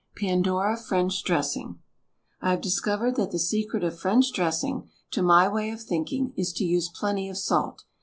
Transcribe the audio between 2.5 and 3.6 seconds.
discovered that the